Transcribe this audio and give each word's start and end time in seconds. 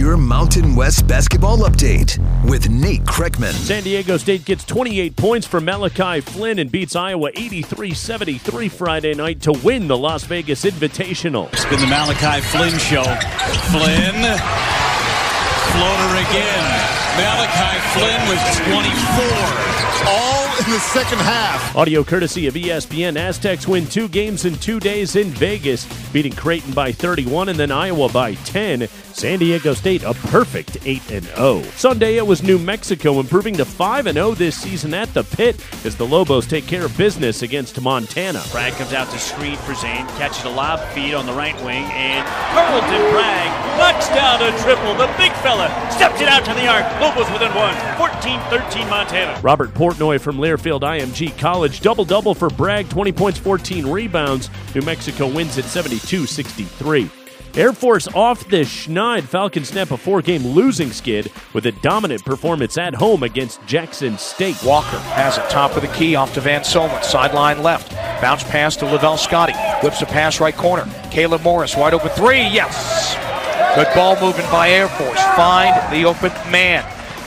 your 0.00 0.16
Mountain 0.16 0.74
West 0.74 1.06
basketball 1.06 1.58
update 1.58 2.16
with 2.48 2.70
Nate 2.70 3.04
Kreckman. 3.04 3.52
San 3.52 3.82
Diego 3.82 4.16
State 4.16 4.46
gets 4.46 4.64
28 4.64 5.14
points 5.14 5.46
from 5.46 5.66
Malachi 5.66 6.22
Flynn 6.22 6.58
and 6.58 6.72
beats 6.72 6.96
Iowa 6.96 7.28
83 7.34 7.92
73 7.92 8.68
Friday 8.70 9.12
night 9.12 9.42
to 9.42 9.52
win 9.52 9.88
the 9.88 9.98
Las 9.98 10.24
Vegas 10.24 10.64
Invitational. 10.64 11.52
It's 11.52 11.66
been 11.66 11.80
the 11.80 11.86
Malachi 11.86 12.40
Flynn 12.40 12.78
show. 12.78 13.04
Flynn, 13.68 14.16
floater 15.68 16.12
again. 16.16 16.96
Malachi 17.20 17.39
Flynn 17.50 18.28
with 18.28 18.38
24. 18.68 19.80
All 20.06 20.44
in 20.58 20.70
the 20.70 20.78
second 20.78 21.18
half. 21.18 21.76
Audio 21.76 22.04
courtesy 22.04 22.46
of 22.46 22.54
ESPN. 22.54 23.16
Aztecs 23.16 23.66
win 23.66 23.86
two 23.86 24.08
games 24.08 24.44
in 24.44 24.54
two 24.56 24.80
days 24.80 25.16
in 25.16 25.28
Vegas, 25.28 25.86
beating 26.12 26.32
Creighton 26.32 26.72
by 26.72 26.92
31 26.92 27.48
and 27.48 27.58
then 27.58 27.70
Iowa 27.70 28.08
by 28.08 28.34
10. 28.34 28.88
San 29.12 29.38
Diego 29.38 29.74
State 29.74 30.02
a 30.02 30.14
perfect 30.14 30.78
8 30.86 31.02
0. 31.02 31.62
Sunday 31.74 32.16
it 32.16 32.26
was 32.26 32.42
New 32.42 32.58
Mexico 32.58 33.20
improving 33.20 33.54
to 33.56 33.64
5 33.64 34.04
0 34.12 34.34
this 34.34 34.56
season 34.56 34.94
at 34.94 35.12
the 35.12 35.24
pit 35.24 35.62
as 35.84 35.96
the 35.96 36.06
Lobos 36.06 36.46
take 36.46 36.66
care 36.66 36.84
of 36.86 36.96
business 36.96 37.42
against 37.42 37.80
Montana. 37.80 38.42
Bragg 38.50 38.72
comes 38.74 38.92
out 38.92 39.10
to 39.10 39.18
screen 39.18 39.56
for 39.56 39.74
Zane, 39.74 40.06
catches 40.16 40.44
a 40.44 40.48
lob 40.48 40.80
feed 40.94 41.14
on 41.14 41.26
the 41.26 41.32
right 41.32 41.56
wing, 41.64 41.84
and 41.92 42.26
Carlton 42.54 43.12
Bragg 43.12 43.78
knocks 43.78 44.08
down 44.08 44.40
a 44.42 44.56
triple. 44.62 44.94
The 44.94 45.12
big 45.18 45.32
fella 45.42 45.68
steps 45.90 46.20
it 46.20 46.28
out 46.28 46.44
to 46.46 46.54
the 46.54 46.66
arc. 46.66 46.86
Lobos 47.00 47.28
within 47.40 47.56
one. 47.56 47.74
14 47.96 48.40
13 48.50 48.88
Montana. 48.88 49.40
Robert 49.40 49.72
Portnoy 49.74 50.20
from 50.20 50.36
Learfield 50.36 50.80
IMG 50.80 51.36
College. 51.38 51.80
Double 51.80 52.04
double 52.04 52.34
for 52.34 52.50
Bragg, 52.50 52.88
20 52.88 53.12
points, 53.12 53.38
14 53.38 53.86
rebounds. 53.86 54.50
New 54.74 54.82
Mexico 54.82 55.26
wins 55.26 55.56
at 55.58 55.64
72 55.64 56.26
63. 56.26 57.10
Air 57.54 57.72
Force 57.72 58.06
off 58.14 58.48
the 58.48 58.60
schneid. 58.60 59.24
Falcons 59.24 59.70
snap 59.70 59.90
a 59.90 59.96
four 59.96 60.22
game 60.22 60.46
losing 60.46 60.92
skid 60.92 61.32
with 61.52 61.66
a 61.66 61.72
dominant 61.72 62.24
performance 62.24 62.78
at 62.78 62.94
home 62.94 63.24
against 63.24 63.64
Jackson 63.66 64.16
State. 64.18 64.62
Walker 64.62 64.98
has 64.98 65.36
it 65.36 65.50
top 65.50 65.74
of 65.74 65.82
the 65.82 65.88
key 65.88 66.14
off 66.14 66.32
to 66.34 66.40
Van 66.40 66.62
Solon. 66.62 67.02
Sideline 67.02 67.62
left. 67.62 67.92
Bounce 68.22 68.44
pass 68.44 68.76
to 68.76 68.86
Lavelle 68.86 69.16
Scottie. 69.16 69.54
Whips 69.82 70.02
a 70.02 70.06
pass 70.06 70.40
right 70.40 70.56
corner. 70.56 70.88
Caleb 71.10 71.42
Morris 71.42 71.76
wide 71.76 71.94
open 71.94 72.10
three. 72.10 72.42
Yes. 72.42 73.16
Good 73.74 73.88
ball 73.94 74.20
movement 74.20 74.50
by 74.50 74.70
Air 74.70 74.88
Force. 74.88 75.22
Find 75.34 75.74
the 75.92 76.04
open 76.04 76.30
man. 76.52 76.84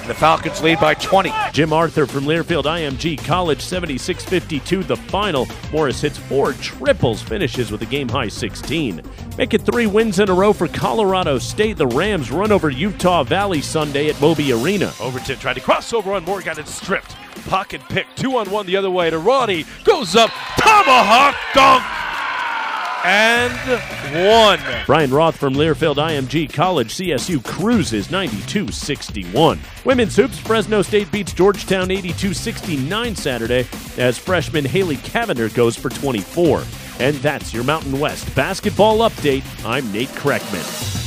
The 0.07 0.13
Falcons 0.13 0.61
lead 0.61 0.81
by 0.81 0.95
20. 0.95 1.31
Jim 1.53 1.71
Arthur 1.71 2.05
from 2.05 2.25
Learfield 2.25 2.65
IMG 2.65 3.23
College, 3.23 3.61
76 3.61 4.25
52, 4.25 4.83
the 4.83 4.97
final. 4.97 5.47
Morris 5.71 6.01
hits 6.01 6.17
four 6.17 6.51
triples, 6.53 7.21
finishes 7.21 7.71
with 7.71 7.81
a 7.83 7.85
game 7.85 8.09
high 8.09 8.27
16. 8.27 9.01
Make 9.37 9.53
it 9.53 9.61
three 9.61 9.87
wins 9.87 10.19
in 10.19 10.29
a 10.29 10.33
row 10.33 10.51
for 10.51 10.67
Colorado 10.67 11.39
State. 11.39 11.77
The 11.77 11.87
Rams 11.87 12.31
run 12.31 12.51
over 12.51 12.69
Utah 12.69 13.23
Valley 13.23 13.61
Sunday 13.61 14.09
at 14.09 14.19
Moby 14.19 14.51
Arena. 14.51 14.91
Overton 14.99 15.39
tried 15.39 15.53
to 15.53 15.61
cross 15.61 15.93
over 15.93 16.11
on 16.11 16.25
Moore, 16.25 16.41
got 16.41 16.57
it 16.57 16.67
stripped. 16.67 17.15
Pocket 17.47 17.79
pick, 17.87 18.07
two 18.17 18.37
on 18.37 18.51
one 18.51 18.65
the 18.65 18.75
other 18.75 18.91
way 18.91 19.09
to 19.09 19.19
Ronnie. 19.19 19.63
Goes 19.85 20.17
up, 20.17 20.31
tomahawk 20.57 21.35
dunk 21.53 21.92
and 23.03 23.53
one. 24.27 24.59
Brian 24.85 25.11
Roth 25.11 25.35
from 25.35 25.53
Learfield 25.53 25.95
IMG 25.95 26.51
College, 26.51 26.93
CSU 26.93 27.43
cruises 27.43 28.09
92 28.09 28.71
61. 28.71 29.59
Women's 29.85 30.15
hoops, 30.15 30.39
Fresno 30.39 30.81
State 30.81 31.11
beats 31.11 31.33
Georgetown 31.33 31.91
82 31.91 32.33
69 32.33 33.15
Saturday 33.15 33.67
as 33.97 34.17
freshman 34.17 34.65
Haley 34.65 34.97
Cavinder 34.97 35.53
goes 35.53 35.75
for 35.75 35.89
24. 35.89 36.63
And 36.99 37.15
that's 37.17 37.53
your 37.53 37.63
Mountain 37.63 37.99
West 37.99 38.33
basketball 38.35 38.99
update. 38.99 39.43
I'm 39.65 39.91
Nate 39.91 40.09
Kreckman. 40.09 41.02